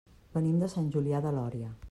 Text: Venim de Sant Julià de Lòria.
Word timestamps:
Venim 0.37 0.55
de 0.63 0.69
Sant 0.77 0.89
Julià 0.97 1.21
de 1.27 1.37
Lòria. 1.39 1.71